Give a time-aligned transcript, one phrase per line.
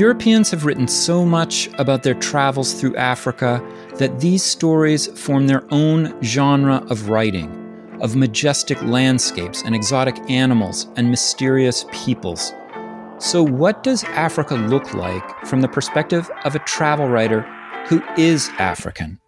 [0.00, 3.62] Europeans have written so much about their travels through Africa
[3.96, 7.50] that these stories form their own genre of writing,
[8.00, 12.54] of majestic landscapes and exotic animals and mysterious peoples.
[13.18, 17.42] So, what does Africa look like from the perspective of a travel writer
[17.86, 19.20] who is African?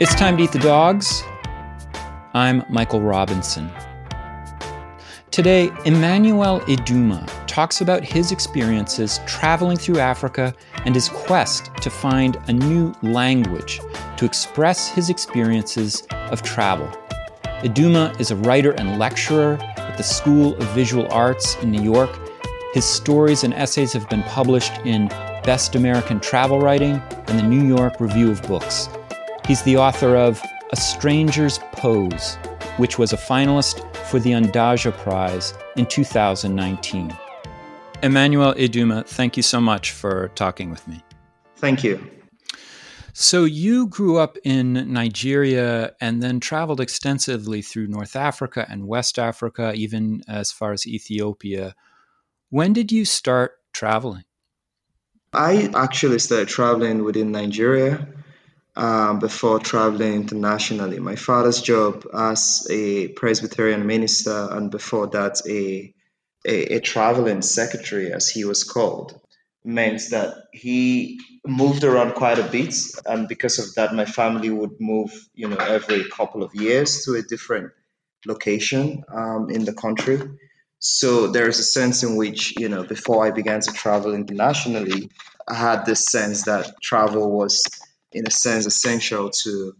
[0.00, 1.22] It's time to eat the dogs.
[2.32, 3.70] I'm Michael Robinson.
[5.36, 10.54] Today, Emmanuel Iduma talks about his experiences traveling through Africa
[10.86, 13.82] and his quest to find a new language
[14.16, 16.86] to express his experiences of travel.
[17.60, 22.18] Iduma is a writer and lecturer at the School of Visual Arts in New York.
[22.72, 25.08] His stories and essays have been published in
[25.44, 28.88] Best American Travel Writing and the New York Review of Books.
[29.46, 32.36] He's the author of A Stranger's Pose,
[32.78, 37.16] which was a finalist for the Ondaatje Prize in 2019.
[38.02, 41.02] Emmanuel Iduma, thank you so much for talking with me.
[41.56, 42.08] Thank you.
[43.12, 49.18] So, you grew up in Nigeria and then traveled extensively through North Africa and West
[49.18, 51.74] Africa, even as far as Ethiopia.
[52.50, 54.24] When did you start traveling?
[55.32, 58.06] I actually started traveling within Nigeria
[58.76, 60.98] um, before traveling internationally.
[60.98, 65.94] My father's job as a Presbyterian minister, and before that, a,
[66.46, 69.18] a, a traveling secretary, as he was called,
[69.64, 72.74] meant that he moved around quite a bit.
[73.06, 77.14] And because of that, my family would move, you know, every couple of years to
[77.14, 77.72] a different
[78.26, 80.20] location um, in the country.
[80.78, 85.10] So there's a sense in which, you know, before I began to travel internationally,
[85.48, 87.64] I had this sense that travel was
[88.16, 89.74] in a sense essential to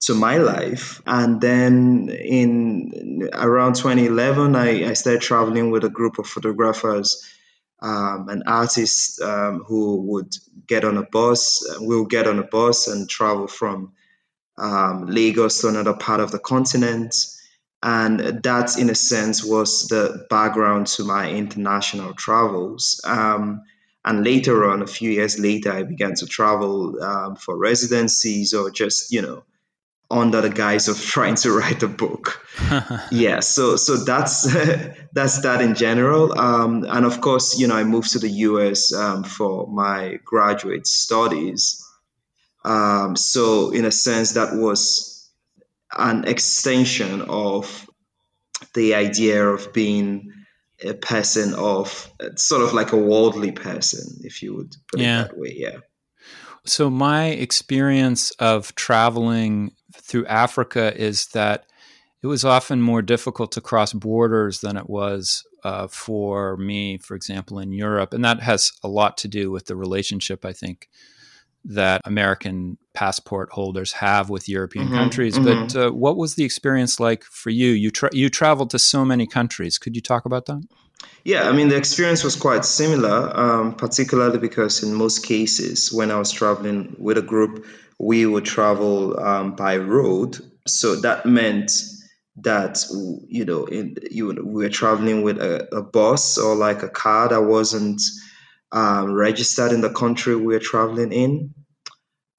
[0.00, 1.02] to my life.
[1.06, 7.28] And then in around 2011, I, I started traveling with a group of photographers
[7.80, 10.34] um, and artists um, who would
[10.66, 11.64] get on a bus.
[11.80, 13.92] We'll get on a bus and travel from
[14.56, 17.14] um, Lagos to another part of the continent.
[17.82, 23.00] And that, in a sense, was the background to my international travels.
[23.04, 23.62] Um,
[24.08, 28.70] and later on, a few years later, I began to travel um, for residencies or
[28.70, 29.44] just, you know,
[30.10, 32.42] under the guise of trying to write a book.
[33.10, 34.44] yeah, so so that's
[35.12, 36.38] that's that in general.
[36.40, 40.86] Um, and of course, you know, I moved to the US um, for my graduate
[40.86, 41.84] studies.
[42.64, 45.30] Um, so in a sense, that was
[45.92, 47.86] an extension of
[48.72, 50.32] the idea of being
[50.82, 55.24] a person of sort of like a worldly person, if you would put yeah.
[55.24, 55.54] it that way.
[55.56, 55.78] Yeah.
[56.64, 61.64] So my experience of traveling through Africa is that
[62.22, 67.14] it was often more difficult to cross borders than it was uh, for me, for
[67.14, 70.88] example, in Europe, and that has a lot to do with the relationship I think
[71.68, 75.38] that American passport holders have with European mm-hmm, countries.
[75.38, 75.66] Mm-hmm.
[75.66, 77.68] But uh, what was the experience like for you?
[77.68, 79.78] You tra- you traveled to so many countries.
[79.78, 80.66] Could you talk about that?
[81.24, 86.10] Yeah, I mean the experience was quite similar, um, particularly because in most cases when
[86.10, 87.66] I was traveling with a group,
[87.98, 90.38] we would travel um, by road.
[90.66, 91.70] So that meant
[92.42, 92.84] that
[93.28, 97.28] you know in, you we were traveling with a, a bus or like a car
[97.28, 98.00] that wasn't
[98.72, 101.54] um, registered in the country we were traveling in.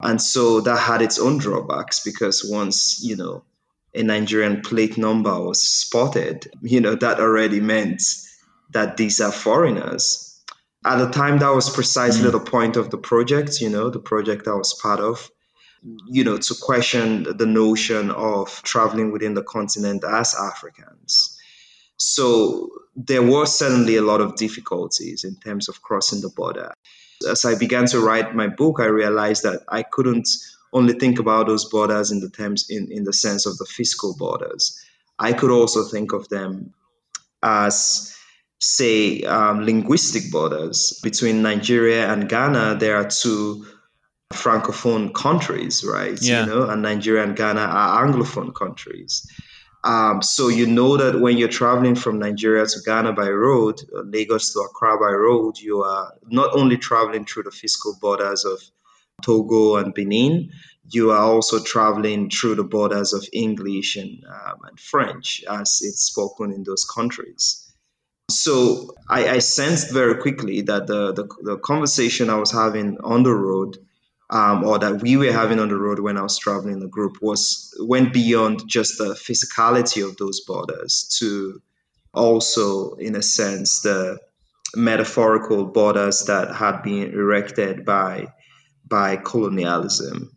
[0.00, 3.44] And so that had its own drawbacks because once, you know,
[3.94, 8.02] a Nigerian plate number was spotted, you know, that already meant
[8.72, 10.26] that these are foreigners.
[10.84, 12.38] At the time, that was precisely mm-hmm.
[12.38, 15.30] the point of the project, you know, the project I was part of,
[16.06, 21.36] you know, to question the notion of traveling within the continent as Africans.
[21.96, 26.72] So there was certainly a lot of difficulties in terms of crossing the border.
[27.28, 30.28] As I began to write my book, I realized that I couldn't
[30.72, 34.16] only think about those borders in the terms in, in the sense of the fiscal
[34.16, 34.78] borders.
[35.18, 36.72] I could also think of them
[37.42, 38.16] as
[38.60, 42.76] say um, linguistic borders between Nigeria and Ghana.
[42.78, 43.66] There are two
[44.32, 46.18] francophone countries, right?
[46.20, 46.44] Yeah.
[46.44, 49.26] You know, and Nigeria and Ghana are anglophone countries.
[49.82, 54.02] Um, so you know that when you're traveling from Nigeria to Ghana by road, uh,
[54.02, 58.60] Lagos to Accra by road, you are not only traveling through the fiscal borders of
[59.22, 60.50] Togo and Benin,
[60.90, 66.02] you are also traveling through the borders of English and, um, and French as it's
[66.02, 67.72] spoken in those countries.
[68.30, 73.22] So I, I sensed very quickly that the, the, the conversation I was having on
[73.22, 73.78] the road
[74.30, 77.16] um, or that we were having on the road when I was traveling the group
[77.20, 81.60] was went beyond just the physicality of those borders to
[82.14, 84.18] also, in a sense, the
[84.74, 88.32] metaphorical borders that had been erected by
[88.86, 90.36] by colonialism.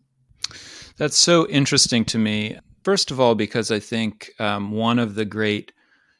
[0.97, 2.57] That's so interesting to me.
[2.83, 5.71] First of all, because I think um, one of the great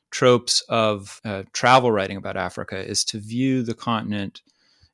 [0.10, 4.42] tropes of uh, travel writing about Africa is to view the continent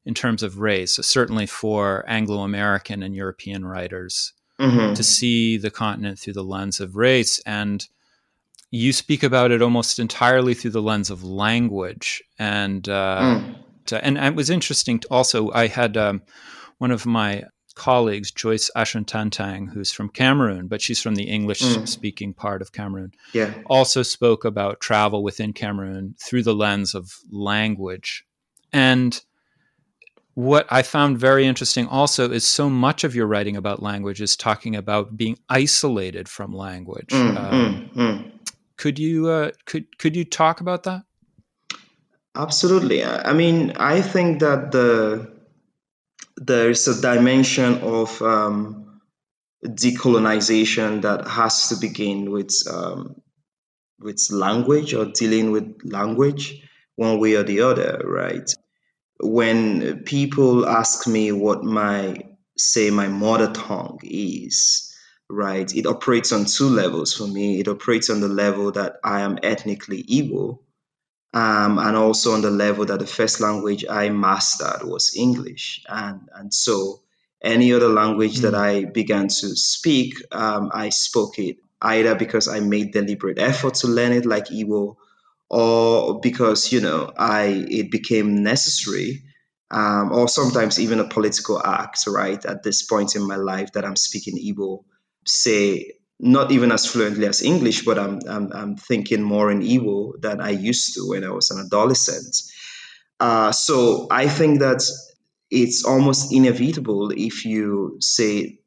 [0.10, 4.96] in terms of race, so certainly for Anglo American and European writers, mm-hmm.
[4.96, 7.40] to see the continent through the lens of race.
[7.46, 7.88] And
[8.72, 12.24] you speak about it almost entirely through the lens of language.
[12.40, 13.56] And, uh, mm.
[13.86, 15.00] to, and it was interesting.
[15.02, 16.24] To also, I had um,
[16.80, 17.44] one of my
[17.76, 22.36] colleagues, Joyce Ashuntantang, who's from Cameroon, but she's from the English speaking mm.
[22.36, 23.54] part of Cameroon, yeah.
[23.68, 28.26] also spoke about travel within Cameroon through the lens of language.
[28.74, 29.22] And
[30.40, 34.38] what I found very interesting also is so much of your writing about language is
[34.38, 37.10] talking about being isolated from language.
[37.10, 38.32] Mm, um, mm, mm.
[38.78, 41.04] Could you uh, could could you talk about that?
[42.38, 43.04] Absolutely.
[43.04, 45.30] I mean, I think that the
[46.38, 49.02] there's a dimension of um,
[49.66, 53.22] decolonization that has to begin with um,
[54.00, 56.66] with language or dealing with language
[56.96, 58.50] one way or the other, right?
[59.20, 62.18] When people ask me what my
[62.58, 64.96] say my mother tongue is
[65.30, 69.22] right it operates on two levels for me it operates on the level that i
[69.22, 70.60] am ethnically igbo
[71.32, 76.30] um, and also on the level that the first language i mastered was english and
[76.34, 77.02] and so
[77.42, 78.42] any other language mm.
[78.44, 83.74] that i began to speak um, i spoke it either because i made deliberate effort
[83.76, 84.96] to learn it like igbo
[85.50, 89.24] or because you know I it became necessary,
[89.72, 92.44] um, or sometimes even a political act, right?
[92.46, 94.84] At this point in my life, that I'm speaking Igbo,
[95.26, 100.22] say not even as fluently as English, but I'm I'm, I'm thinking more in Igbo
[100.22, 102.36] than I used to when I was an adolescent.
[103.20, 104.82] Uh, so I think that
[105.52, 108.60] it's almost inevitable if you say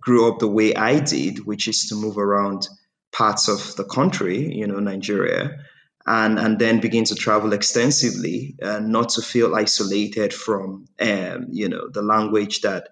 [0.00, 2.68] grew up the way I did, which is to move around
[3.12, 5.58] parts of the country, you know, Nigeria,
[6.06, 11.68] and and then begin to travel extensively, uh, not to feel isolated from um, you
[11.68, 12.88] know the language that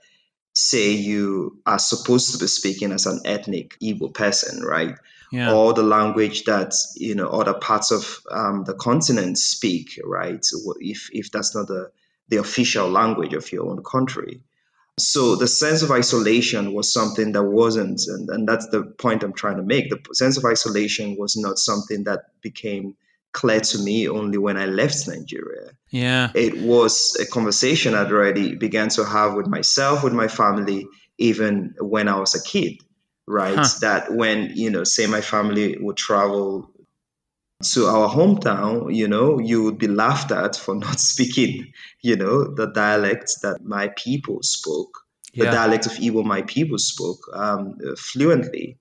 [0.52, 4.96] say you are supposed to be speaking as an ethnic Igbo person, right?
[5.32, 5.54] Yeah.
[5.54, 10.44] Or the language that you know other parts of um, the continent speak, right?
[10.80, 11.90] If if that's not the
[12.28, 14.42] the official language of your own country.
[15.00, 19.32] So the sense of isolation was something that wasn't, and, and that's the point I'm
[19.32, 19.90] trying to make.
[19.90, 22.96] The sense of isolation was not something that became
[23.32, 25.70] clear to me only when I left Nigeria.
[25.90, 26.30] Yeah.
[26.34, 30.86] It was a conversation I'd already began to have with myself, with my family,
[31.18, 32.78] even when I was a kid,
[33.26, 33.56] right?
[33.56, 33.68] Huh.
[33.80, 36.69] That when, you know, say my family would travel
[37.62, 41.72] to our hometown, you know, you would be laughed at for not speaking,
[42.02, 44.98] you know, the dialect that my people spoke,
[45.34, 48.78] the dialect of Igbo my people spoke um, fluently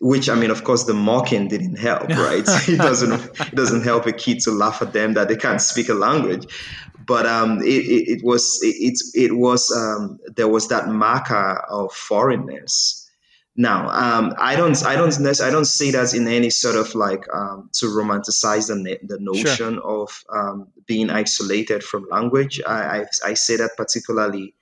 [0.00, 2.44] which I mean, of course, the mocking didn't help, right?
[2.68, 5.88] it doesn't it doesn't help a kid to laugh at them that they can't speak
[5.88, 6.46] a language.
[7.06, 11.92] But um, it, it, it was it, it was um, there was that marker of
[11.92, 12.99] foreignness.
[13.60, 17.26] Now, um, I don't I don't I don't see that in any sort of like
[17.30, 20.02] um, to romanticize the the notion sure.
[20.02, 22.62] of um, being isolated from language.
[22.66, 24.54] I, I I say that particularly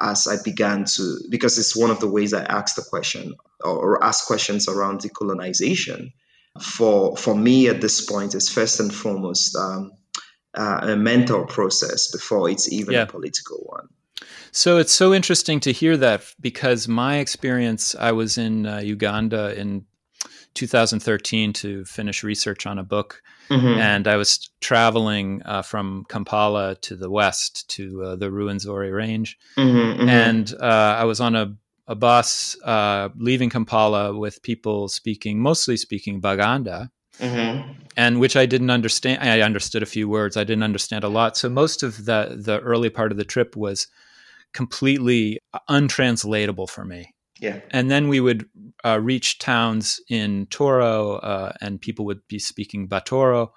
[0.00, 4.02] as I began to, because it's one of the ways I ask the question or
[4.02, 6.12] ask questions around decolonization.
[6.58, 9.92] For for me at this point, is first and foremost um,
[10.54, 13.02] uh, a mental process before it's even yeah.
[13.02, 13.88] a political one.
[14.52, 19.58] So it's so interesting to hear that because my experience, I was in uh, Uganda
[19.58, 19.84] in
[20.54, 23.80] 2013 to finish research on a book Mm-hmm.
[23.80, 29.38] And I was traveling uh, from Kampala to the west to uh, the Ruwenzori Range.
[29.56, 30.08] Mm-hmm, mm-hmm.
[30.08, 31.54] And uh, I was on a,
[31.86, 36.90] a bus uh, leaving Kampala with people speaking, mostly speaking Baganda.
[37.20, 37.72] Mm-hmm.
[37.96, 39.22] And which I didn't understand.
[39.22, 40.36] I understood a few words.
[40.36, 41.36] I didn't understand a lot.
[41.36, 43.88] So most of the the early part of the trip was
[44.52, 45.38] completely
[45.68, 47.14] untranslatable for me.
[47.40, 47.60] Yeah.
[47.70, 48.48] And then we would
[48.84, 53.50] uh, reach towns in Toro, uh, and people would be speaking Batoro.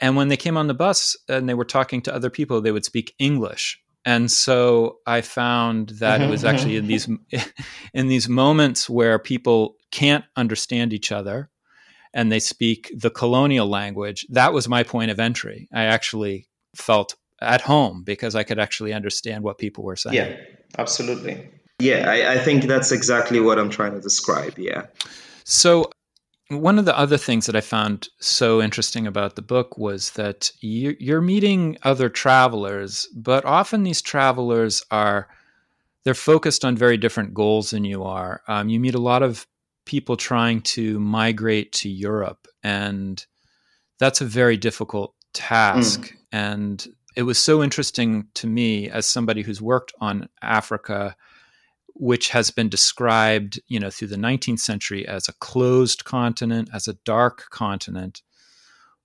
[0.00, 2.72] And when they came on the bus and they were talking to other people, they
[2.72, 3.80] would speak English.
[4.04, 7.08] And so I found that mm-hmm, it was actually in these
[7.94, 11.50] in these moments where people can't understand each other
[12.14, 14.26] and they speak the colonial language.
[14.30, 15.68] That was my point of entry.
[15.74, 20.16] I actually felt at home because I could actually understand what people were saying.
[20.16, 20.36] Yeah,
[20.76, 21.48] absolutely.
[21.78, 24.58] Yeah, I, I think that's exactly what I'm trying to describe.
[24.58, 24.86] Yeah.
[25.44, 25.90] So
[26.50, 30.50] one of the other things that I found so interesting about the book was that
[30.60, 35.28] you're meeting other travelers, but often these travelers are
[36.04, 38.40] they're focused on very different goals than you are.
[38.48, 39.46] Um, you meet a lot of
[39.84, 43.24] people trying to migrate to Europe, and
[43.98, 46.00] that's a very difficult task.
[46.00, 46.16] Mm.
[46.32, 46.86] And
[47.18, 51.16] it was so interesting to me as somebody who's worked on Africa
[51.94, 56.86] which has been described, you know, through the 19th century as a closed continent, as
[56.86, 58.22] a dark continent.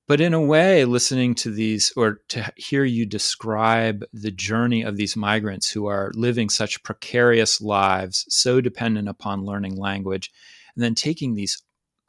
[0.08, 4.96] But in a way, listening to these or to hear you describe the journey of
[4.96, 10.29] these migrants who are living such precarious lives, so dependent upon learning language,
[10.75, 11.63] and then taking these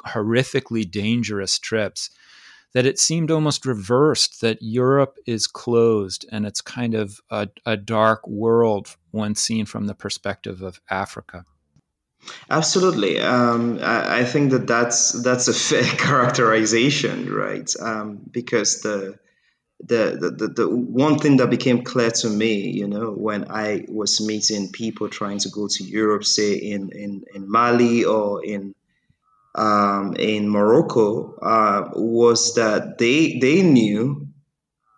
[0.06, 2.10] horrifically dangerous trips,
[2.74, 7.76] that it seemed almost reversed that Europe is closed and it's kind of a, a
[7.76, 11.46] dark world when seen from the perspective of Africa.
[12.50, 17.70] Absolutely, um, I, I, think that that's that's a fair characterization, right?
[17.80, 19.18] Um, because the,
[19.80, 23.84] the the, the the one thing that became clear to me, you know, when I
[23.88, 28.74] was meeting people trying to go to Europe, say in in, in Mali or in
[29.54, 34.28] um, in Morocco uh, was that they they knew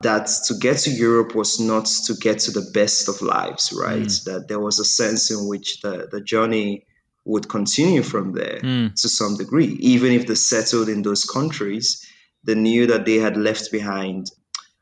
[0.02, 4.02] that to get to Europe was not to get to the best of lives, right?
[4.02, 4.24] Mm.
[4.24, 6.86] That there was a sense in which the, the journey
[7.24, 8.94] would continue from there mm.
[8.94, 9.76] to some degree.
[9.80, 12.06] Even if they settled in those countries,
[12.44, 14.30] they knew that they had left behind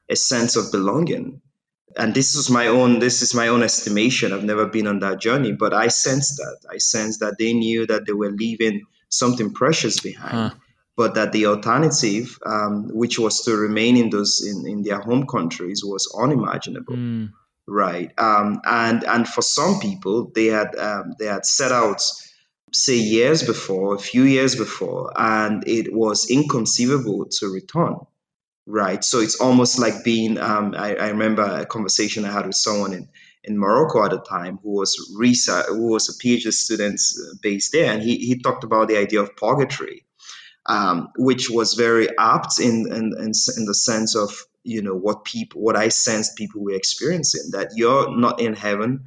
[0.09, 1.40] a sense of belonging.
[1.97, 4.33] And this is my own this is my own estimation.
[4.33, 6.59] I've never been on that journey, but I sensed that.
[6.69, 8.85] I sensed that they knew that they were leaving
[9.18, 10.33] something precious behind.
[10.33, 10.50] Huh.
[10.97, 15.26] But that the alternative, um, which was to remain in those in, in their home
[15.26, 17.33] countries, was unimaginable, mm.
[17.66, 18.12] right?
[18.16, 22.00] Um, and and for some people, they had um, they had set out,
[22.73, 27.97] say years before, a few years before, and it was inconceivable to return,
[28.64, 29.02] right?
[29.02, 30.38] So it's almost like being.
[30.38, 33.09] Um, I, I remember a conversation I had with someone in
[33.45, 37.73] in Morocco at the time who was research, who was a PhD student uh, based
[37.73, 40.05] there, and he, he talked about the idea of purgatory,
[40.67, 45.25] um, which was very apt in, in, in in the sense of you know what
[45.25, 49.05] people what I sensed people were experiencing that you're not in heaven,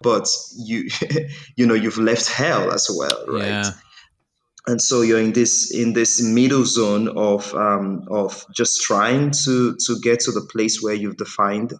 [0.00, 0.88] but you
[1.56, 3.46] you know you've left hell as well, right?
[3.46, 3.70] Yeah.
[4.66, 9.76] And so you're in this in this middle zone of um, of just trying to
[9.86, 11.74] to get to the place where you've defined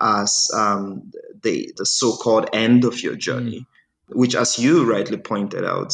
[0.00, 1.10] as um,
[1.42, 4.16] the, the so-called end of your journey, mm.
[4.16, 5.92] which, as you rightly pointed out,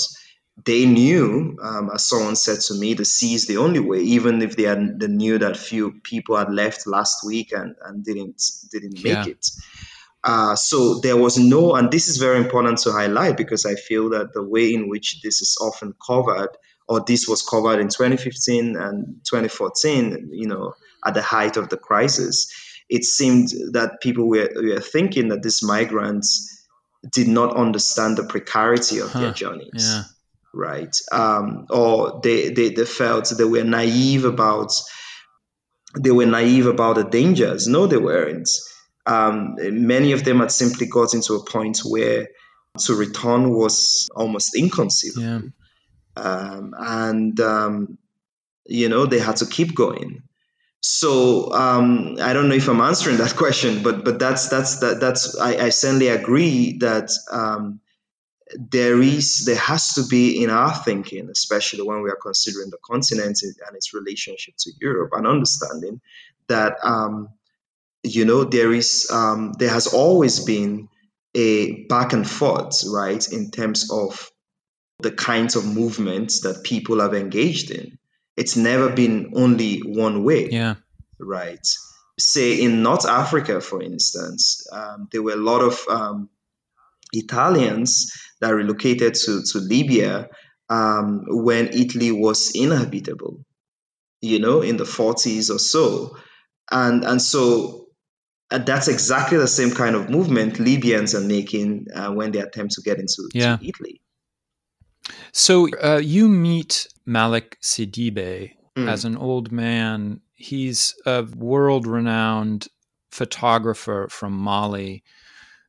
[0.65, 4.01] they knew, um, as someone said to me, the sea is the only way.
[4.01, 8.05] Even if they, had, they knew that few people had left last week and, and
[8.05, 9.27] didn't didn't make yeah.
[9.27, 9.47] it.
[10.23, 14.09] Uh, so there was no, and this is very important to highlight because I feel
[14.11, 16.49] that the way in which this is often covered,
[16.89, 21.77] or this was covered in 2015 and 2014, you know, at the height of the
[21.77, 22.51] crisis,
[22.89, 26.67] it seemed that people were, were thinking that these migrants
[27.13, 29.71] did not understand the precarity of huh, their journeys.
[29.75, 30.03] Yeah.
[30.53, 30.97] Right.
[31.11, 34.73] Um, or they, they, they felt they were naive about
[35.97, 37.67] they were naive about the dangers.
[37.69, 38.49] No, they weren't.
[39.07, 42.29] Um, many of them had simply got into a point where
[42.81, 45.23] to return was almost inconceivable.
[45.23, 45.41] Yeah.
[46.17, 47.99] Um, and, um,
[48.67, 50.23] you know, they had to keep going.
[50.87, 55.01] So um, I don't know if I'm answering that question, but but that's that's that,
[55.01, 57.81] that's I, I certainly agree that um,
[58.55, 62.77] there is there has to be in our thinking, especially when we are considering the
[62.85, 66.03] continent and its relationship to Europe, an understanding
[66.49, 67.31] that um,
[68.03, 70.91] you know there is um, there has always been
[71.35, 74.31] a back and forth, right, in terms of
[74.99, 77.99] the kinds of movements that people have engaged in
[78.37, 80.49] it's never been only one way.
[80.51, 80.75] Yeah.
[81.19, 81.67] Right.
[82.19, 86.29] Say in North Africa, for instance, um, there were a lot of um,
[87.13, 90.29] Italians that relocated to, to Libya
[90.69, 93.45] um, when Italy was inhabitable,
[94.21, 96.17] you know, in the 40s or so.
[96.71, 97.87] And, and so
[98.51, 102.75] uh, that's exactly the same kind of movement Libyans are making uh, when they attempt
[102.75, 103.57] to get into yeah.
[103.57, 104.01] to Italy.
[105.33, 108.89] So uh, you meet Malick Sidibé mm.
[108.89, 110.21] as an old man.
[110.35, 112.69] He's a world renowned
[113.11, 115.05] photographer from Mali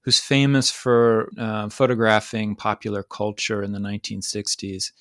[0.06, 4.92] who's famous for uh, photographing popular culture in the 1960s.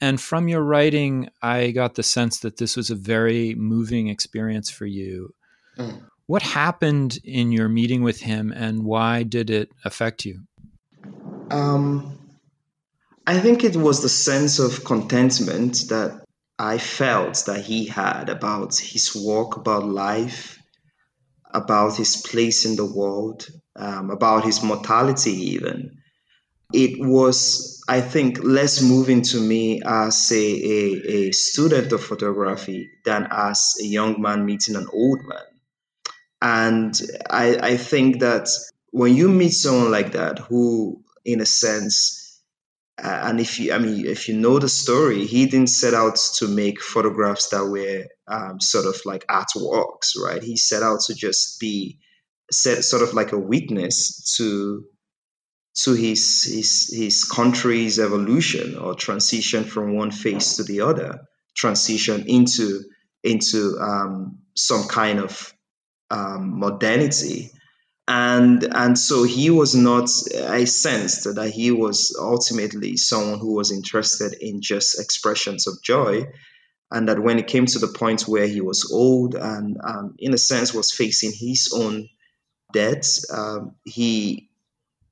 [0.00, 4.68] And from your writing, I got the sense that this was a very moving experience
[4.68, 5.32] for you.
[5.78, 6.02] Mm.
[6.26, 10.40] What happened in your meeting with him and why did it affect you?
[11.52, 12.18] Um,
[13.26, 16.24] I think it was the sense of contentment that
[16.58, 20.58] I felt that he had about his work, about life,
[21.52, 25.98] about his place in the world, um, about his mortality, even.
[26.72, 32.90] It was, I think, less moving to me as a, a, a student of photography
[33.04, 35.46] than as a young man meeting an old man.
[36.40, 37.00] And
[37.30, 38.48] I, I think that
[38.90, 42.21] when you meet someone like that, who, in a sense,
[42.98, 46.48] and if you, I mean, if you know the story, he didn't set out to
[46.48, 50.42] make photographs that were um, sort of like artworks, right?
[50.42, 51.98] He set out to just be
[52.50, 54.84] set, sort of like a witness to
[55.84, 61.20] to his his his country's evolution or transition from one phase to the other,
[61.56, 62.80] transition into
[63.24, 65.54] into um, some kind of
[66.10, 67.50] um, modernity
[68.12, 70.10] and and so he was not
[70.48, 76.26] i sensed that he was ultimately someone who was interested in just expressions of joy
[76.90, 80.34] and that when it came to the point where he was old and um, in
[80.34, 82.06] a sense was facing his own
[82.72, 84.50] death um, he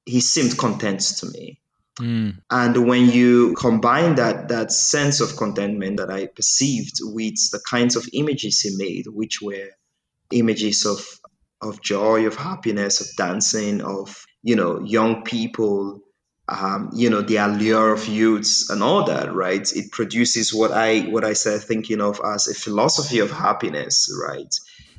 [0.05, 1.59] he seemed content to me
[1.99, 2.37] mm.
[2.51, 7.97] and when you combine that that sense of contentment that i perceived with the kinds
[7.97, 9.71] of images he made which were
[10.33, 11.20] images of
[11.63, 16.01] of joy, of happiness, of dancing, of you know young people,
[16.49, 19.71] um, you know the allure of youths and all that, right?
[19.75, 24.55] It produces what I what I said thinking of as a philosophy of happiness, right?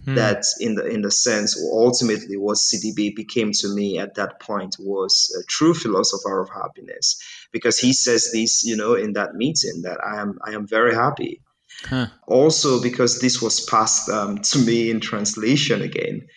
[0.05, 0.15] Hmm.
[0.15, 4.77] That in the in the sense ultimately what Sidibé became to me at that point
[4.79, 9.83] was a true philosopher of happiness because he says this, you know, in that meeting
[9.83, 11.41] that I am I am very happy.
[11.83, 12.07] Huh.
[12.27, 16.27] Also, because this was passed um, to me in translation again,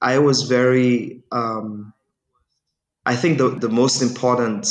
[0.00, 1.92] I was very, um,
[3.04, 4.66] I think the, the most important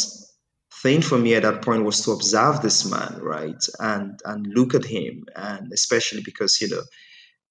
[0.82, 3.62] thing for me at that point was to observe this man, right?
[3.80, 5.26] And, and look at him.
[5.36, 6.84] And especially because, you know,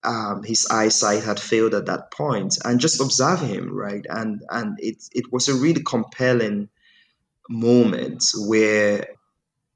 [0.05, 4.07] um, his eyesight had failed at that point and just observe him, right?
[4.09, 6.69] And, and it, it was a really compelling
[7.51, 9.07] moment where,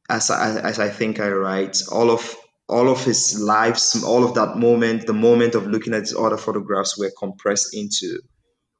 [0.08, 2.36] as I, as I think I write, all of
[2.70, 6.36] all of his lives, all of that moment, the moment of looking at his other
[6.36, 8.20] photographs were compressed into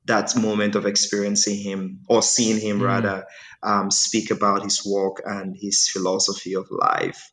[0.06, 2.86] that moment of experiencing him or seeing him mm.
[2.86, 3.26] rather
[3.62, 7.32] um, speak about his work and his philosophy of life.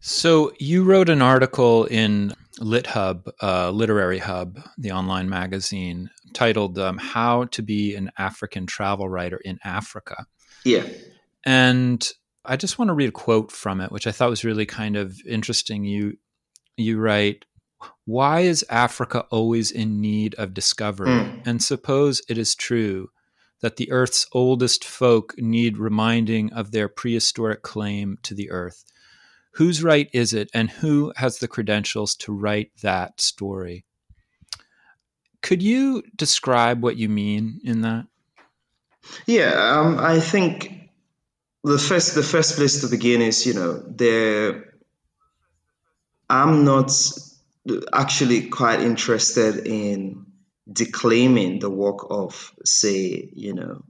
[0.00, 6.98] So you wrote an article in LitHub, uh, Literary Hub, the online magazine, titled um,
[6.98, 10.26] "How to Be an African Travel Writer in Africa."
[10.64, 10.86] Yeah,
[11.44, 12.06] and
[12.44, 14.96] I just want to read a quote from it, which I thought was really kind
[14.96, 15.84] of interesting.
[15.84, 16.16] You
[16.76, 17.44] you write,
[18.04, 21.10] "Why is Africa always in need of discovery?
[21.10, 21.46] Mm.
[21.46, 23.10] And suppose it is true
[23.60, 28.84] that the Earth's oldest folk need reminding of their prehistoric claim to the Earth.
[29.54, 33.84] Whose right is it, and who has the credentials to write that story?"
[35.42, 38.06] Could you describe what you mean in that?
[39.26, 40.81] Yeah, um, I think
[41.64, 43.82] the first the first place to begin is you know
[46.28, 46.90] i'm not
[47.92, 50.26] actually quite interested in
[50.70, 53.82] declaiming the work of say you know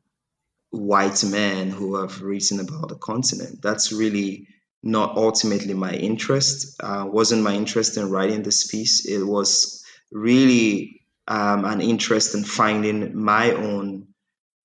[0.72, 3.60] white men who have written about the continent.
[3.62, 4.48] That's really
[4.82, 6.82] not ultimately my interest.
[6.82, 9.06] Uh, wasn't my interest in writing this piece.
[9.06, 14.08] It was really um, an interest in finding my own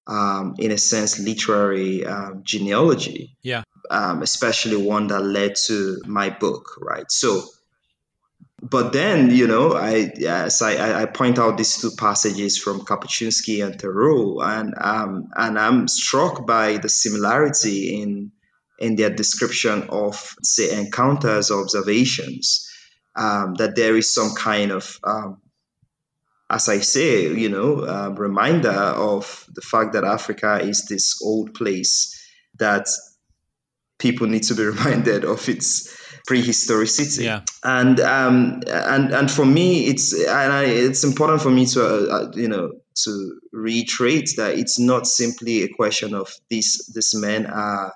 [0.07, 3.35] um, in a sense, literary um, genealogy.
[3.43, 3.63] Yeah.
[3.89, 7.09] Um, especially one that led to my book, right?
[7.09, 7.43] So,
[8.61, 13.65] but then, you know, I yes, I, I point out these two passages from Kapuscinski
[13.65, 18.31] and Theroux, and um, and I'm struck by the similarity in
[18.79, 22.63] in their description of say encounters or observations.
[23.15, 25.41] Um, that there is some kind of um,
[26.49, 31.53] as I say, you know, a reminder of the fact that Africa is this old
[31.53, 32.13] place
[32.57, 32.87] that
[33.99, 35.95] people need to be reminded of its
[36.29, 37.23] prehistoricity.
[37.23, 37.41] Yeah.
[37.63, 42.15] And um, and and for me, it's and I, it's important for me to uh,
[42.15, 42.71] uh, you know
[43.03, 47.93] to reiterate that it's not simply a question of these these men are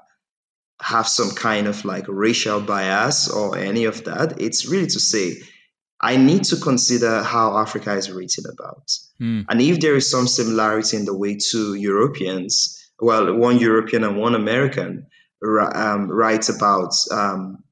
[0.82, 4.42] have some kind of like racial bias or any of that.
[4.42, 5.42] It's really to say
[6.02, 8.90] I need to consider how Africa is written about.
[9.22, 9.46] Mm.
[9.48, 14.18] And if there is some similarity in the way two Europeans, well, one European and
[14.18, 15.06] one American,
[15.44, 17.64] um, write about um,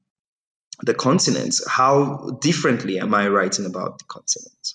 [0.82, 4.74] the continent, how differently am I writing about the continent?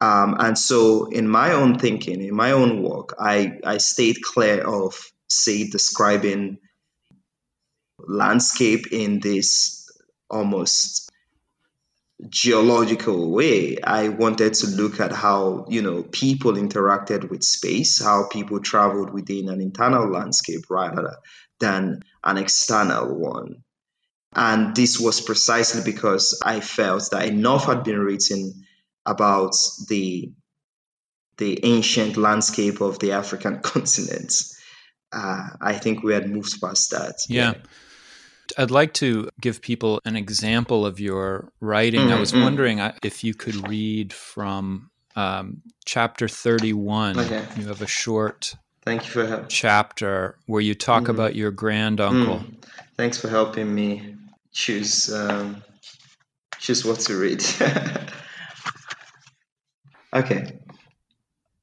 [0.00, 4.62] Um, and so, in my own thinking, in my own work, I, I stayed clear
[4.62, 6.58] of, say, describing
[8.06, 9.88] landscape in this
[10.28, 11.03] almost
[12.28, 13.78] geological way.
[13.82, 19.12] I wanted to look at how, you know, people interacted with space, how people traveled
[19.12, 21.16] within an internal landscape rather
[21.60, 23.64] than an external one.
[24.34, 28.64] And this was precisely because I felt that enough had been written
[29.06, 29.54] about
[29.88, 30.32] the
[31.36, 34.32] the ancient landscape of the African continent.
[35.12, 37.16] Uh, I think we had moved past that.
[37.28, 37.52] Yeah.
[37.52, 37.60] yeah.
[38.58, 42.00] I'd like to give people an example of your writing.
[42.00, 42.12] Mm-hmm.
[42.12, 42.42] I was mm-hmm.
[42.42, 47.18] wondering uh, if you could read from um, chapter 31.
[47.18, 47.44] Okay.
[47.56, 49.46] You have a short Thank you for help.
[49.48, 51.10] chapter where you talk mm.
[51.10, 52.40] about your grand uncle.
[52.40, 52.64] Mm.
[52.96, 54.16] Thanks for helping me
[54.52, 55.62] choose um,
[56.58, 57.44] choose what to read.
[60.14, 60.60] okay.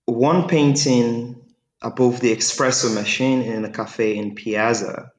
[0.06, 1.42] One painting
[1.82, 5.12] above the espresso machine in a cafe in Piazza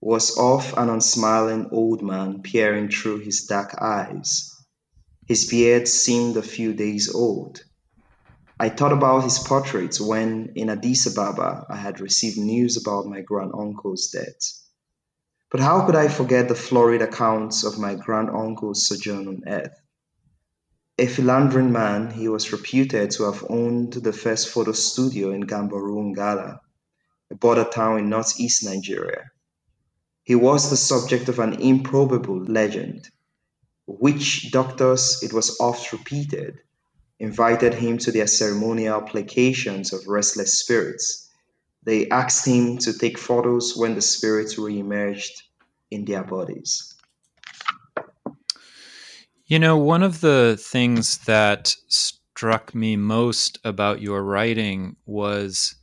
[0.00, 4.54] was of an unsmiling old man peering through his dark eyes.
[5.26, 7.62] His beard seemed a few days old.
[8.60, 13.20] I thought about his portraits when, in Addis Ababa, I had received news about my
[13.20, 14.62] grand uncle's death.
[15.50, 19.80] But how could I forget the florid accounts of my grand uncle's sojourn on earth?
[20.98, 26.12] A philandering man, he was reputed to have owned the first photo studio in Gamboru
[26.12, 26.58] Ngala,
[27.30, 29.30] a border town in northeast Nigeria.
[30.28, 33.08] He was the subject of an improbable legend.
[33.86, 36.60] witch doctors, it was oft repeated,
[37.18, 41.30] invited him to their ceremonial placations of restless spirits.
[41.82, 45.44] They asked him to take photos when the spirits re-emerged
[45.90, 46.94] in their bodies.
[49.46, 55.76] You know, one of the things that struck me most about your writing was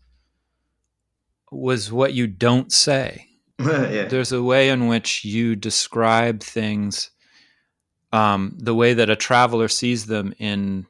[1.51, 3.34] was what you don't say.
[3.59, 4.05] yeah.
[4.05, 7.11] There's a way in which you describe things
[8.11, 10.85] um, the way that a traveler sees them in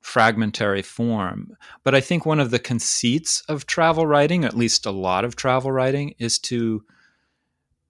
[0.00, 1.56] fragmentary form.
[1.82, 5.36] But I think one of the conceits of travel writing, at least a lot of
[5.36, 6.84] travel writing, is to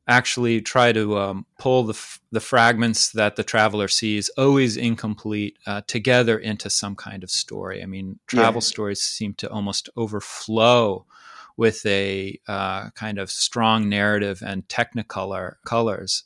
[0.07, 5.59] actually try to um, pull the, f- the fragments that the traveler sees, always incomplete,
[5.67, 7.83] uh, together into some kind of story.
[7.83, 8.67] I mean, travel yeah.
[8.67, 11.07] stories seem to almost overflow
[11.57, 16.25] with a uh, kind of strong narrative and technicolor colors.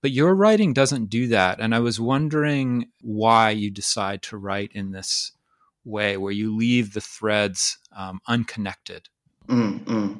[0.00, 1.60] But your writing doesn't do that.
[1.60, 5.32] And I was wondering why you decide to write in this
[5.84, 9.08] way, where you leave the threads um, unconnected.
[9.48, 10.14] Mm-hmm.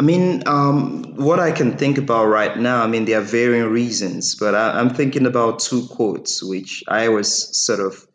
[0.00, 3.70] I mean, um, what I can think about right now, I mean, there are varying
[3.70, 8.06] reasons, but I, am thinking about two quotes, which I was sort of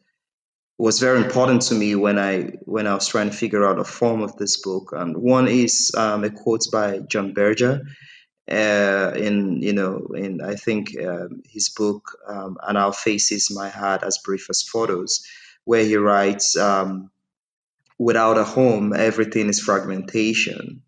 [0.80, 3.84] was very important to me when I when I was trying to figure out a
[3.84, 4.94] form of this book.
[4.96, 7.82] And one is um, a quote by John Berger,
[8.50, 13.68] uh, in you know in I think um, his book um, "And Our Faces, My
[13.68, 15.22] Heart as Brief as Photos,"
[15.66, 17.12] where he writes, um,
[17.98, 20.82] "Without a home, everything is fragmentation."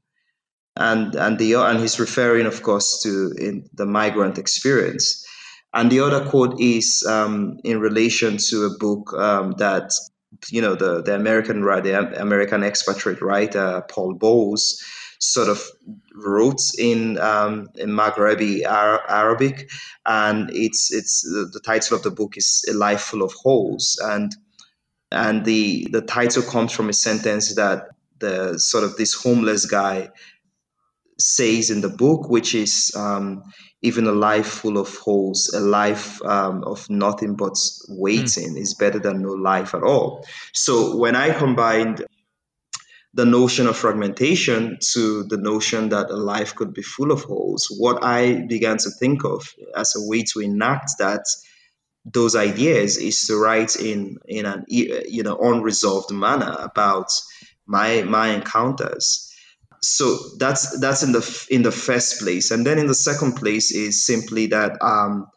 [0.78, 3.34] And and the and he's referring, of course, to
[3.74, 5.28] the migrant experience.
[5.74, 9.94] And the other quote is um, in relation to a book um, that
[10.50, 14.84] you know the the American the American expatriate writer Paul Bowles
[15.20, 15.64] sort of
[16.16, 19.70] wrote in um, in Maghrebi Arabic,
[20.06, 24.36] and it's it's the title of the book is A Life Full of Holes, and
[25.12, 30.10] and the the title comes from a sentence that the sort of this homeless guy
[31.22, 33.44] says in the book, which is um,
[33.82, 37.56] even a life full of holes, a life um, of nothing but
[37.90, 38.60] waiting mm.
[38.60, 40.26] is better than no life at all.
[40.54, 42.06] So when I combined
[43.14, 47.68] the notion of fragmentation to the notion that a life could be full of holes,
[47.78, 51.26] what I began to think of as a way to enact that
[52.06, 57.12] those ideas is to write in in an you know unresolved manner about
[57.66, 59.31] my my encounters.
[59.84, 63.72] So that's that's in the in the first place, and then in the second place
[63.72, 65.28] is simply that um,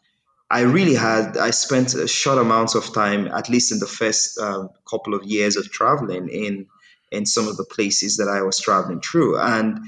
[0.49, 4.39] I really had I spent a short amount of time, at least in the first
[4.39, 6.67] um, couple of years of traveling in
[7.11, 9.39] in some of the places that I was traveling through.
[9.39, 9.79] And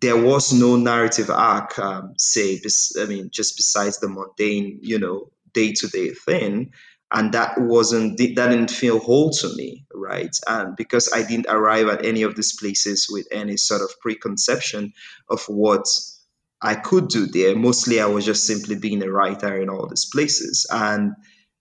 [0.00, 2.60] there was no narrative arc, um, say,
[3.00, 6.72] I mean, just besides the mundane, you know, day to day thing.
[7.14, 10.36] And that wasn't, that didn't feel whole to me, right?
[10.48, 14.92] And because I didn't arrive at any of these places with any sort of preconception
[15.30, 15.86] of what
[16.60, 20.06] I could do there, mostly I was just simply being a writer in all these
[20.12, 20.66] places.
[20.70, 21.12] And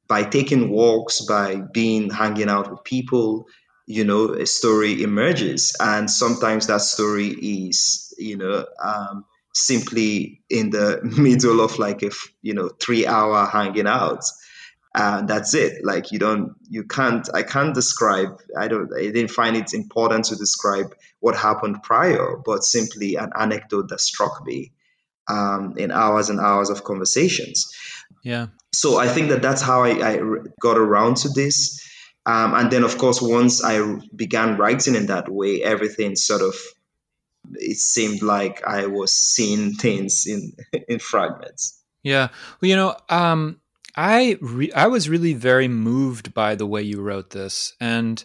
[0.07, 3.45] by taking walks, by being hanging out with people,
[3.85, 10.69] you know a story emerges and sometimes that story is you know um, simply in
[10.69, 12.11] the middle of like a
[12.41, 14.23] you know three hour hanging out
[14.95, 15.83] and that's it.
[15.83, 20.25] Like you don't you can't i can't describe i don't i didn't find it important
[20.25, 24.71] to describe what happened prior but simply an anecdote that struck me
[25.29, 27.71] um, in hours and hours of conversations.
[28.23, 28.47] Yeah.
[28.73, 30.19] So i think that that's how i, I
[30.59, 31.79] got around to this.
[32.25, 33.79] Um, and then of course once i
[34.15, 36.55] began writing in that way everything sort of
[37.55, 40.53] it seemed like i was seeing things in
[40.87, 41.81] in fragments.
[42.01, 42.29] Yeah.
[42.59, 43.59] Well you know um
[43.95, 48.23] I re- I was really very moved by the way you wrote this, and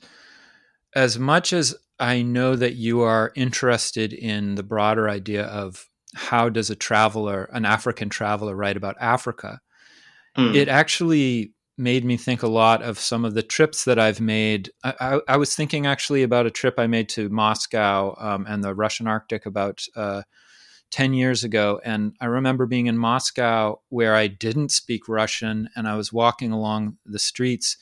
[0.94, 6.48] as much as I know that you are interested in the broader idea of how
[6.48, 9.60] does a traveler, an African traveler, write about Africa,
[10.36, 10.54] mm.
[10.54, 14.70] it actually made me think a lot of some of the trips that I've made.
[14.82, 18.64] I, I, I was thinking actually about a trip I made to Moscow um, and
[18.64, 19.84] the Russian Arctic about.
[19.94, 20.22] Uh,
[20.90, 21.80] 10 years ago.
[21.84, 26.52] And I remember being in Moscow where I didn't speak Russian and I was walking
[26.52, 27.76] along the streets.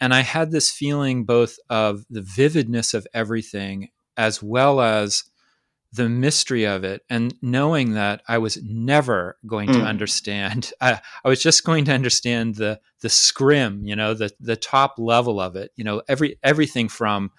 [0.00, 5.24] And I had this feeling both of the vividness of everything as well as
[5.92, 9.74] the mystery of it and knowing that I was never going mm.
[9.74, 10.70] to understand.
[10.80, 14.96] I, I, was just going to understand the the scrim, you know, the the top
[14.98, 15.72] level of it.
[15.76, 17.30] You know, every everything from,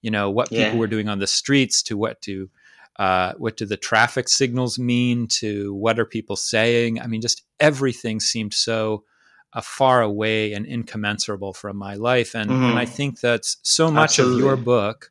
[0.00, 0.64] you know, what yeah.
[0.64, 2.48] people were doing on the streets to what to
[2.96, 7.00] uh, what do the traffic signals mean to what are people saying?
[7.00, 9.04] I mean, just everything seemed so
[9.52, 12.34] uh, far away and incommensurable from my life.
[12.34, 12.64] And, mm-hmm.
[12.64, 14.42] and I think that so much Absolutely.
[14.42, 15.10] of your book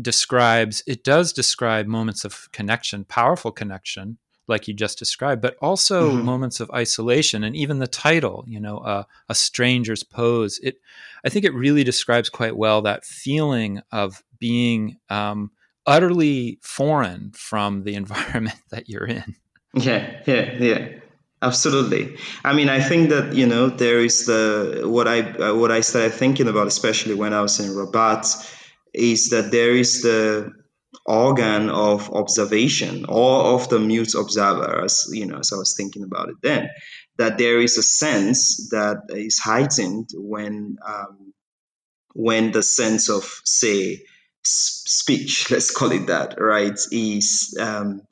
[0.00, 6.10] describes, it does describe moments of connection, powerful connection, like you just described, but also
[6.10, 6.24] mm-hmm.
[6.24, 7.44] moments of isolation.
[7.44, 10.76] And even the title, you know, uh, A Stranger's Pose, it,
[11.24, 15.52] I think it really describes quite well that feeling of being, um,
[15.86, 19.36] utterly foreign from the environment that you're in.
[19.74, 20.88] Yeah, yeah, yeah.
[21.42, 22.18] Absolutely.
[22.44, 25.80] I mean, I think that you know there is the what I uh, what I
[25.80, 28.26] started thinking about, especially when I was in Rabat,
[28.92, 30.52] is that there is the
[31.06, 36.02] organ of observation or of the mute observer, as you know, as I was thinking
[36.02, 36.68] about it then,
[37.16, 41.32] that there is a sense that is heightened when um,
[42.12, 44.02] when the sense of say
[44.42, 48.02] speech, let's call it that, right, is um,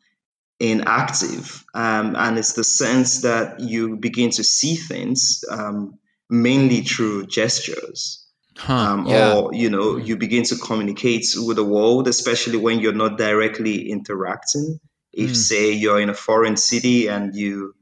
[0.61, 1.65] inactive.
[1.75, 8.27] Um, and it's the sense that you begin to see things um, mainly through gestures.
[8.57, 9.35] Huh, um, yeah.
[9.35, 13.91] Or, you know, you begin to communicate with the world, especially when you're not directly
[13.91, 14.81] interacting.
[15.13, 15.37] If, mm.
[15.37, 17.75] say, you're in a foreign city and you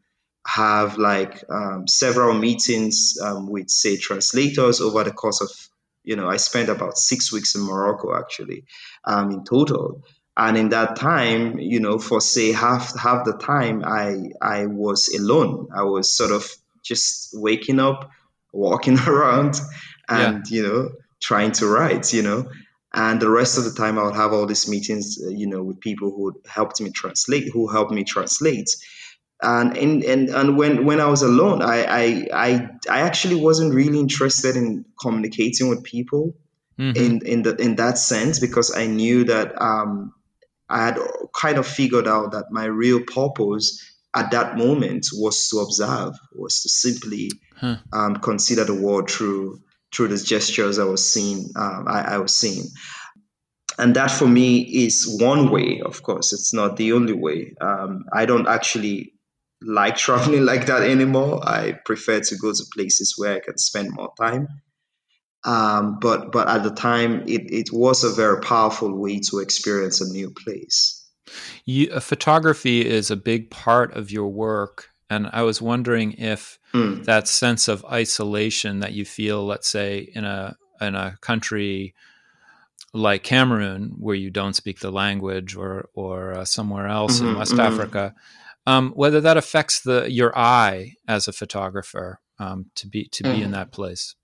[0.46, 5.48] have like um, several meetings um, with, say, translators over the course of
[6.06, 8.64] you know, I spent about six weeks in Morocco actually,
[9.04, 10.04] um, in total.
[10.38, 15.08] And in that time, you know, for say half half the time, I I was
[15.18, 15.68] alone.
[15.74, 16.48] I was sort of
[16.82, 18.10] just waking up,
[18.52, 19.60] walking around,
[20.08, 20.56] and yeah.
[20.56, 20.90] you know,
[21.20, 22.12] trying to write.
[22.12, 22.50] You know,
[22.92, 25.62] and the rest of the time, I would have all these meetings, uh, you know,
[25.62, 28.68] with people who helped me translate, who helped me translate
[29.42, 33.74] and and and, and when when I was alone, I, I I I actually wasn't
[33.74, 36.34] really interested in communicating with people
[36.78, 36.96] mm-hmm.
[36.96, 40.14] in in the in that sense because I knew that um,
[40.68, 40.98] I had
[41.34, 43.82] kind of figured out that my real purpose
[44.14, 47.76] at that moment was to observe, was to simply huh.
[47.92, 49.60] um, consider the world through
[49.94, 51.50] through the gestures I was seeing.
[51.56, 52.64] Um, I, I was seeing
[53.78, 58.06] and that for me is one way of course it's not the only way um,
[58.12, 59.12] i don't actually
[59.62, 61.40] like traveling like that anymore.
[61.46, 64.48] I prefer to go to places where I can spend more time.
[65.44, 70.00] Um, but but at the time, it, it was a very powerful way to experience
[70.00, 71.04] a new place.
[71.64, 76.58] You, uh, photography is a big part of your work, and I was wondering if
[76.74, 77.04] mm.
[77.04, 81.94] that sense of isolation that you feel, let's say, in a in a country
[82.92, 87.38] like Cameroon, where you don't speak the language, or or uh, somewhere else mm-hmm, in
[87.38, 87.60] West mm-hmm.
[87.60, 88.14] Africa,
[88.66, 93.30] um, whether that affects the your eye as a photographer um, to be to be
[93.30, 93.42] mm.
[93.42, 94.14] in that place.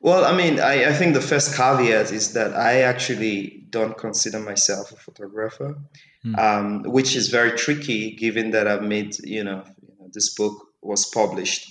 [0.00, 4.40] Well, I mean, I, I think the first caveat is that I actually don't consider
[4.40, 5.78] myself a photographer,
[6.26, 6.38] mm.
[6.38, 9.64] um, which is very tricky given that I've made, you know,
[10.12, 11.70] this book was published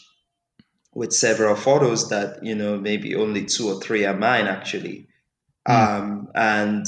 [0.93, 5.07] with several photos that, you know, maybe only two or three are mine actually.
[5.67, 5.73] Mm.
[5.73, 6.85] Um, and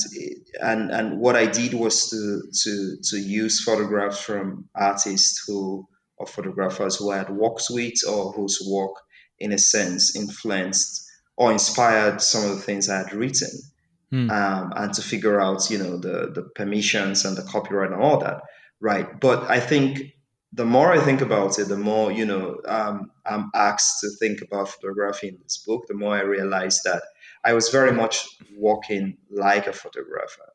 [0.61, 6.25] and and what I did was to to to use photographs from artists who or
[6.25, 8.95] photographers who I had worked with or whose work,
[9.39, 11.07] in a sense, influenced
[11.37, 13.49] or inspired some of the things I had written,
[14.11, 14.31] mm.
[14.31, 18.19] um, and to figure out you know the the permissions and the copyright and all
[18.19, 18.41] that,
[18.79, 19.19] right?
[19.19, 20.01] But I think
[20.51, 24.41] the more I think about it, the more you know um, I'm asked to think
[24.41, 25.85] about photography in this book.
[25.87, 27.03] The more I realize that
[27.43, 30.53] I was very much walking like a photographer,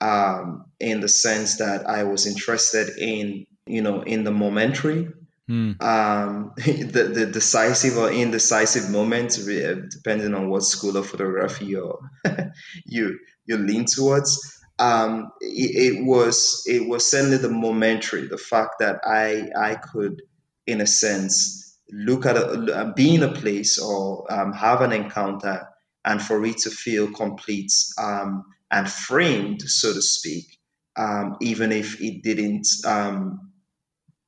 [0.00, 5.08] um, in the sense that I was interested in you know in the momentary,
[5.48, 5.82] mm.
[5.82, 11.98] um, the, the decisive or indecisive moments, depending on what school of photography you
[12.84, 18.76] you you lean towards um, it, it, was it was certainly the momentary, the fact
[18.78, 20.22] that I I could,
[20.66, 25.68] in a sense, look at a, be in a place or um, have an encounter,
[26.04, 30.58] and for it to feel complete um, and framed, so to speak,
[30.96, 33.52] um, even if it didn't um,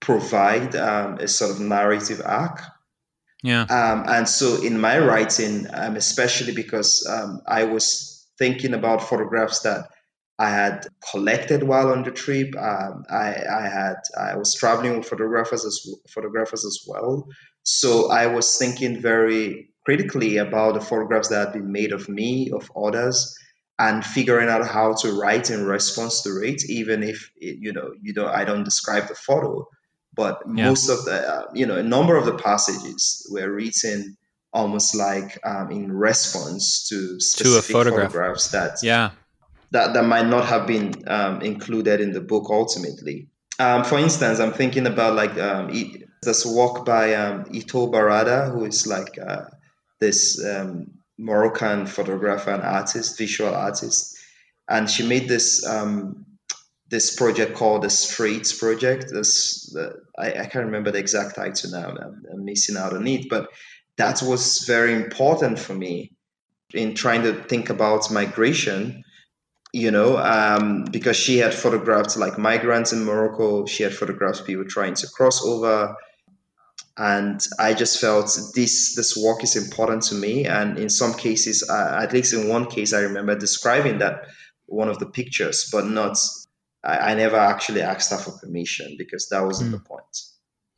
[0.01, 2.63] provide um, a sort of narrative arc.
[3.43, 3.65] Yeah.
[4.07, 7.09] and so in my writing, especially because
[7.47, 9.89] I was thinking about photographs that
[10.41, 12.57] I had collected while on the trip.
[12.57, 17.29] Um, I, I, had I was traveling with photographers as photographers as well.
[17.63, 22.51] So I was thinking very critically about the photographs that have been made of me,
[22.51, 23.37] of others,
[23.79, 27.93] and figuring out how to write in response to it, even if it, you know
[28.01, 29.67] you don't I don't describe the photo,
[30.15, 30.67] but yeah.
[30.67, 34.17] most of the uh, you know a number of the passages were written
[34.53, 38.13] almost like um, in response to specific to a photograph.
[38.13, 39.11] photographs that yeah
[39.71, 43.29] that, that might not have been um, included in the book ultimately.
[43.59, 45.71] Um, for instance, I'm thinking about like um,
[46.23, 49.45] this work by um, Yto Barrada, who is like uh,
[50.01, 54.17] this um, Moroccan photographer and artist, visual artist,
[54.69, 56.27] and she made this um,
[56.89, 59.11] this project called the Streets Project.
[59.13, 59.75] This
[60.19, 61.91] I, I, can't remember the exact title now.
[61.91, 63.49] I'm, I'm missing out on it, but
[63.97, 66.13] that was very important for me
[66.73, 69.05] in trying to think about migration
[69.73, 73.67] you know, um, because she had photographed like migrants in Morocco.
[73.67, 75.95] She had photographed people trying to cross over.
[77.01, 80.45] And I just felt this this work is important to me.
[80.45, 84.27] And in some cases, uh, at least in one case, I remember describing that
[84.67, 86.19] one of the pictures, but not.
[86.85, 89.79] I, I never actually asked her for permission because that wasn't mm.
[89.79, 90.17] the point.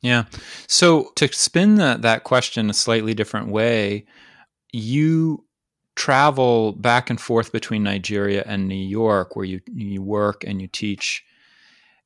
[0.01, 0.23] Yeah.
[0.67, 4.05] So to spin that that question a slightly different way,
[4.71, 5.43] you
[5.95, 10.69] travel back and forth between Nigeria and New York, where you you work and you
[10.69, 11.25] teach.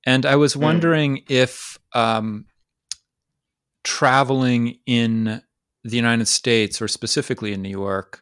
[0.08, 0.62] And I was hmm.
[0.62, 1.24] wondering mm.
[1.30, 2.46] if um,
[3.88, 5.42] traveling in
[5.84, 8.22] the United States, or specifically in New York,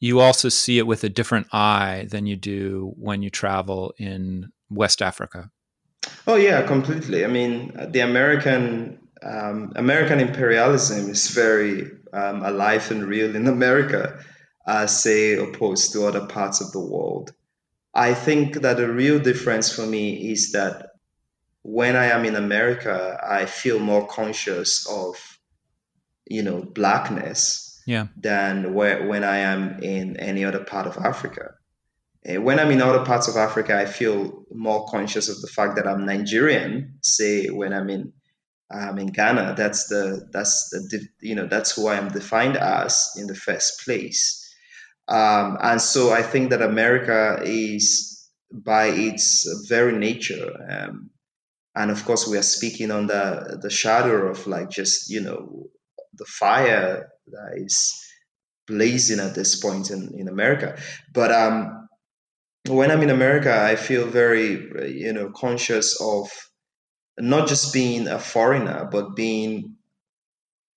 [0.00, 4.52] you also see it with a different eye than you do when you travel in
[4.68, 5.50] West Africa.
[6.26, 7.24] Oh yeah, completely.
[7.24, 14.18] I mean, the American um, American imperialism is very um, alive and real in America
[14.66, 17.32] uh, say, opposed to other parts of the world.
[17.94, 20.91] I think that the real difference for me is that
[21.62, 25.16] when I am in America, I feel more conscious of,
[26.26, 28.08] you know, blackness yeah.
[28.16, 31.54] than where, when I am in any other part of Africa.
[32.24, 35.76] And when I'm in other parts of Africa, I feel more conscious of the fact
[35.76, 36.98] that I'm Nigerian.
[37.02, 38.12] Say when I'm in
[38.72, 43.10] um, in Ghana, that's the that's the you know that's who I am defined as
[43.18, 44.38] in the first place.
[45.08, 51.10] Um, and so I think that America is, by its very nature, um,
[51.74, 55.66] and of course we are speaking the the shadow of like just you know
[56.14, 57.98] the fire that is
[58.66, 60.78] blazing at this point in, in America.
[61.12, 61.88] But um,
[62.68, 66.30] when I'm in America, I feel very you know conscious of
[67.18, 69.76] not just being a foreigner, but being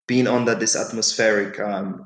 [0.08, 2.06] being under this atmospheric um,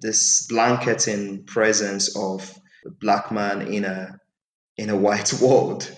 [0.00, 2.54] this blanketing presence of
[2.86, 4.18] a black man in a
[4.76, 5.90] in a white world.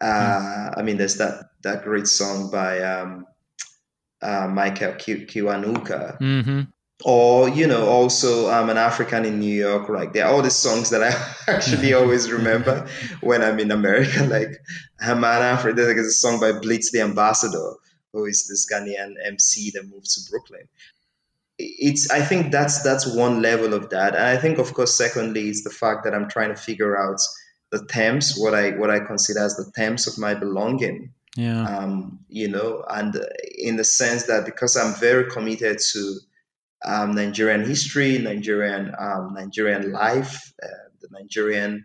[0.00, 3.26] Uh, I mean, there's that that great song by um,
[4.22, 6.18] uh, Michael Kiwanuka.
[6.18, 6.60] Mm-hmm.
[7.04, 9.90] Or, you know, also I'm an African in New York.
[9.90, 11.12] Like, there are all these songs that I
[11.52, 12.88] actually always remember
[13.20, 14.24] when I'm in America.
[14.30, 14.58] Like,
[15.00, 15.76] I'm an African.
[15.76, 17.74] There's a song by Blitz the Ambassador,
[18.12, 20.68] who is this Ghanaian MC that moved to Brooklyn
[21.58, 25.48] it's i think that's that's one level of that and i think of course secondly
[25.48, 27.18] is the fact that i'm trying to figure out
[27.76, 32.18] the terms what i what i consider as the terms of my belonging yeah um
[32.28, 33.16] you know and
[33.58, 36.18] in the sense that because i'm very committed to
[36.84, 41.84] um, nigerian history nigerian um, nigerian life uh, the nigerian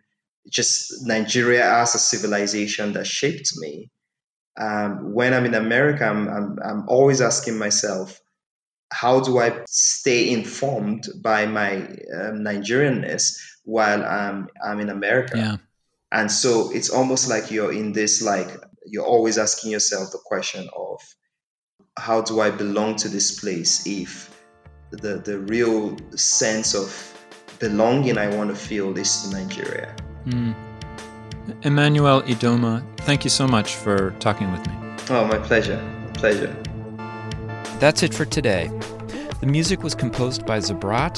[0.50, 3.90] just nigeria as a civilization that shaped me
[4.60, 8.22] um, when i'm in america I'm, I'm, I'm always asking myself
[8.94, 15.38] how do I stay informed by my um, Nigerianness while I'm I'm in America?
[15.38, 15.58] Yeah.
[16.12, 18.50] And so it's almost like you're in this like
[18.86, 21.02] you're always asking yourself the question of
[21.98, 24.30] how do I belong to this place if
[24.92, 27.14] the, the real sense of
[27.60, 29.96] belonging I want to feel is to Nigeria.
[30.26, 30.56] Mm.
[31.64, 34.74] Emmanuel Iduma, thank you so much for talking with me.
[35.10, 35.82] Oh, my pleasure.
[36.06, 36.56] My pleasure.
[37.80, 38.70] That's it for today.
[39.40, 41.18] The music was composed by Zabrat.